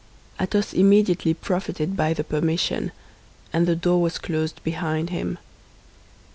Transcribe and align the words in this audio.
Athos 0.39 0.73
immediately 0.73 1.31
profited 1.31 1.95
by 1.95 2.11
the 2.11 2.23
permission, 2.23 2.91
and 3.53 3.67
the 3.67 3.75
door 3.75 4.01
was 4.01 4.17
closed 4.17 4.59
behind 4.63 5.11
him. 5.11 5.37